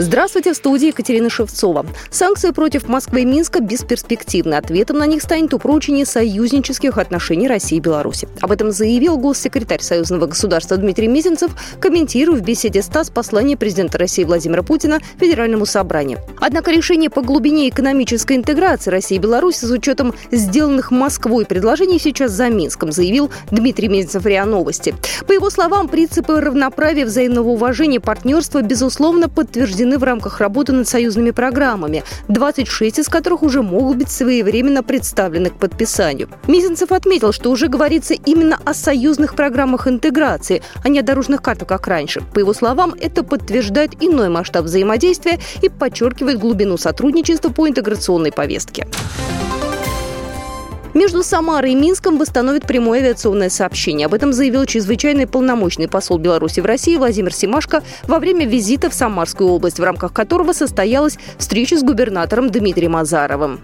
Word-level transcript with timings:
Здравствуйте, 0.00 0.52
в 0.52 0.56
студии 0.56 0.86
Екатерина 0.86 1.28
Шевцова. 1.28 1.84
Санкции 2.08 2.52
против 2.52 2.86
Москвы 2.86 3.22
и 3.22 3.24
Минска 3.24 3.58
бесперспективны. 3.58 4.54
Ответом 4.54 4.98
на 4.98 5.06
них 5.06 5.22
станет 5.22 5.52
упрочение 5.52 6.06
союзнических 6.06 6.98
отношений 6.98 7.48
России 7.48 7.78
и 7.78 7.80
Беларуси. 7.80 8.28
Об 8.40 8.52
этом 8.52 8.70
заявил 8.70 9.18
госсекретарь 9.18 9.82
Союзного 9.82 10.26
государства 10.26 10.76
Дмитрий 10.76 11.08
Мизинцев, 11.08 11.50
комментируя 11.80 12.38
в 12.38 12.42
беседе 12.42 12.80
СТАСС 12.80 13.10
послание 13.10 13.56
президента 13.56 13.98
России 13.98 14.22
Владимира 14.22 14.62
Путина 14.62 15.00
Федеральному 15.18 15.66
собранию. 15.66 16.20
Однако 16.40 16.70
решение 16.70 17.10
по 17.10 17.20
глубине 17.20 17.68
экономической 17.68 18.36
интеграции 18.36 18.92
России 18.92 19.16
и 19.16 19.20
Беларуси 19.20 19.64
с 19.64 19.70
учетом 19.72 20.14
сделанных 20.30 20.92
Москвой 20.92 21.44
предложений 21.44 21.98
сейчас 21.98 22.30
за 22.30 22.50
Минском, 22.50 22.92
заявил 22.92 23.32
Дмитрий 23.50 23.88
Мизинцев 23.88 24.24
РИА 24.24 24.44
Новости. 24.44 24.94
По 25.26 25.32
его 25.32 25.50
словам, 25.50 25.88
принципы 25.88 26.40
равноправия, 26.40 27.04
взаимного 27.04 27.48
уважения, 27.48 27.98
партнерства, 27.98 28.62
безусловно, 28.62 29.28
подтверждены 29.28 29.87
утверждены 29.88 29.98
в 29.98 30.04
рамках 30.04 30.40
работы 30.40 30.72
над 30.72 30.88
союзными 30.88 31.30
программами, 31.30 32.04
26 32.28 32.98
из 32.98 33.08
которых 33.08 33.42
уже 33.42 33.62
могут 33.62 33.98
быть 33.98 34.10
своевременно 34.10 34.82
представлены 34.82 35.50
к 35.50 35.58
подписанию. 35.58 36.28
Мизинцев 36.46 36.92
отметил, 36.92 37.32
что 37.32 37.50
уже 37.50 37.68
говорится 37.68 38.14
именно 38.14 38.58
о 38.64 38.74
союзных 38.74 39.34
программах 39.34 39.88
интеграции, 39.88 40.62
а 40.84 40.88
не 40.88 41.00
о 41.00 41.02
дорожных 41.02 41.42
картах, 41.42 41.68
как 41.68 41.86
раньше. 41.88 42.20
По 42.34 42.38
его 42.38 42.52
словам, 42.52 42.94
это 43.00 43.22
подтверждает 43.22 43.92
иной 44.00 44.28
масштаб 44.28 44.64
взаимодействия 44.64 45.38
и 45.62 45.68
подчеркивает 45.68 46.38
глубину 46.38 46.76
сотрудничества 46.76 47.50
по 47.50 47.68
интеграционной 47.68 48.32
повестке. 48.32 48.86
Между 50.98 51.22
Самарой 51.22 51.74
и 51.74 51.74
Минском 51.76 52.18
восстановят 52.18 52.66
прямое 52.66 52.98
авиационное 52.98 53.50
сообщение. 53.50 54.06
Об 54.06 54.14
этом 54.14 54.32
заявил 54.32 54.64
чрезвычайный 54.64 55.28
полномочный 55.28 55.86
посол 55.86 56.18
Беларуси 56.18 56.58
в 56.58 56.66
России 56.66 56.96
Владимир 56.96 57.32
Симашко 57.32 57.84
во 58.08 58.18
время 58.18 58.46
визита 58.46 58.90
в 58.90 58.94
Самарскую 58.94 59.48
область, 59.48 59.78
в 59.78 59.84
рамках 59.84 60.12
которого 60.12 60.52
состоялась 60.52 61.16
встреча 61.38 61.78
с 61.78 61.84
губернатором 61.84 62.50
Дмитрием 62.50 62.96
Азаровым. 62.96 63.60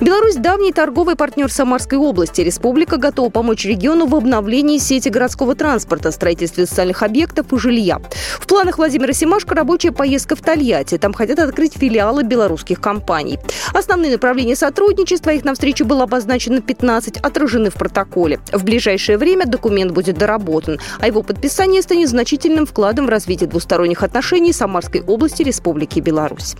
Беларусь– 0.00 0.36
давний 0.36 0.72
торговый 0.72 1.16
партнер 1.16 1.50
Самарской 1.50 1.98
области. 1.98 2.40
Республика 2.40 2.98
готова 2.98 3.30
помочь 3.30 3.64
региону 3.64 4.06
в 4.06 4.14
обновлении 4.14 4.78
сети 4.78 5.08
городского 5.08 5.56
транспорта, 5.56 6.12
строительстве 6.12 6.66
социальных 6.66 7.02
объектов 7.02 7.52
и 7.52 7.58
жилья. 7.58 8.00
В 8.38 8.46
планах 8.46 8.78
Владимира 8.78 9.12
Симашко 9.12 9.56
рабочая 9.56 9.90
поездка 9.90 10.36
в 10.36 10.40
Тольятти. 10.40 10.98
Там 10.98 11.14
хотят 11.14 11.40
открыть 11.40 11.74
филиалы 11.76 12.22
белорусских 12.22 12.80
компаний. 12.80 13.40
Основные 13.74 14.12
направления 14.12 14.54
сотрудничества, 14.54 15.30
их 15.30 15.44
навстречу 15.44 15.84
было 15.84 16.04
обозначено 16.04 16.59
15 16.62 17.18
отражены 17.18 17.70
в 17.70 17.74
протоколе. 17.74 18.40
В 18.52 18.64
ближайшее 18.64 19.18
время 19.18 19.46
документ 19.46 19.92
будет 19.92 20.18
доработан, 20.18 20.78
а 21.00 21.06
его 21.06 21.22
подписание 21.22 21.82
станет 21.82 22.08
значительным 22.08 22.66
вкладом 22.66 23.06
в 23.06 23.08
развитие 23.08 23.48
двусторонних 23.48 24.02
отношений 24.02 24.52
Самарской 24.52 25.02
области 25.02 25.42
Республики 25.42 26.00
Беларусь. 26.00 26.56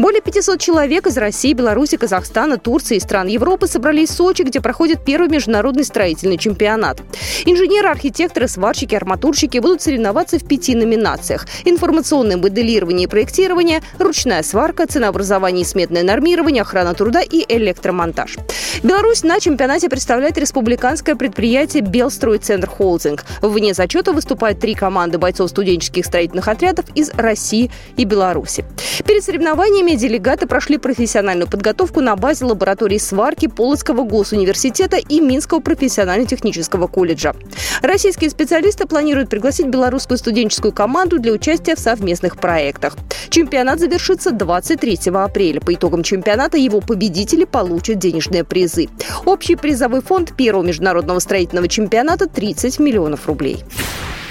Более 0.00 0.22
500 0.22 0.58
человек 0.58 1.06
из 1.06 1.18
России, 1.18 1.52
Беларуси, 1.52 1.98
Казахстана, 1.98 2.56
Турции 2.56 2.96
и 2.96 3.00
стран 3.00 3.26
Европы 3.26 3.66
собрались 3.66 4.08
в 4.08 4.14
Сочи, 4.14 4.40
где 4.40 4.62
проходит 4.62 5.04
первый 5.04 5.28
международный 5.28 5.84
строительный 5.84 6.38
чемпионат. 6.38 7.02
Инженеры, 7.44 7.88
архитекторы, 7.88 8.48
сварщики, 8.48 8.94
арматурщики 8.94 9.58
будут 9.58 9.82
соревноваться 9.82 10.38
в 10.38 10.48
пяти 10.48 10.74
номинациях. 10.74 11.46
Информационное 11.66 12.38
моделирование 12.38 13.04
и 13.04 13.10
проектирование, 13.10 13.82
ручная 13.98 14.42
сварка, 14.42 14.86
ценообразование 14.86 15.64
и 15.64 15.66
сметное 15.66 16.02
нормирование, 16.02 16.62
охрана 16.62 16.94
труда 16.94 17.20
и 17.20 17.44
электромонтаж. 17.46 18.38
Беларусь 18.82 19.22
на 19.22 19.38
чемпионате 19.38 19.90
представляет 19.90 20.38
республиканское 20.38 21.14
предприятие 21.14 21.82
«Белстройцентр 21.82 22.70
Холдинг». 22.70 23.26
Вне 23.42 23.74
зачета 23.74 24.14
выступают 24.14 24.60
три 24.60 24.72
команды 24.74 25.18
бойцов 25.18 25.50
студенческих 25.50 26.06
строительных 26.06 26.48
отрядов 26.48 26.86
из 26.94 27.10
России 27.10 27.70
и 27.98 28.06
Беларуси. 28.06 28.64
Перед 29.06 29.24
соревнованиями 29.24 29.89
Академии 29.90 30.08
делегаты 30.08 30.46
прошли 30.46 30.78
профессиональную 30.78 31.48
подготовку 31.48 32.00
на 32.00 32.14
базе 32.14 32.44
лаборатории 32.44 32.98
сварки 32.98 33.48
Полоцкого 33.48 34.04
госуниверситета 34.04 34.98
и 34.98 35.20
Минского 35.20 35.58
профессионально-технического 35.58 36.86
колледжа. 36.86 37.34
Российские 37.82 38.30
специалисты 38.30 38.86
планируют 38.86 39.30
пригласить 39.30 39.66
белорусскую 39.66 40.16
студенческую 40.16 40.72
команду 40.72 41.18
для 41.18 41.32
участия 41.32 41.74
в 41.74 41.80
совместных 41.80 42.36
проектах. 42.36 42.96
Чемпионат 43.30 43.80
завершится 43.80 44.30
23 44.30 45.10
апреля. 45.12 45.60
По 45.60 45.74
итогам 45.74 46.04
чемпионата 46.04 46.56
его 46.56 46.80
победители 46.80 47.44
получат 47.44 47.98
денежные 47.98 48.44
призы. 48.44 48.88
Общий 49.24 49.56
призовой 49.56 50.02
фонд 50.02 50.36
первого 50.36 50.62
международного 50.62 51.18
строительного 51.18 51.66
чемпионата 51.66 52.28
30 52.28 52.78
миллионов 52.78 53.26
рублей. 53.26 53.64